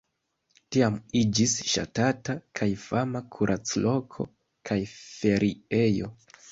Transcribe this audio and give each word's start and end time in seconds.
Tiam 0.75 0.95
iĝis 1.19 1.53
ŝatata 1.73 2.37
kaj 2.61 2.69
fama 2.89 3.23
kuracloko 3.37 4.31
kaj 4.71 4.81
feriejo. 4.99 6.15